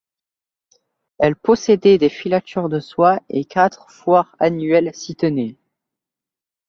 [1.19, 5.57] Elle possédait des filatures de soie et quatre foires annuelles s'y tenaient.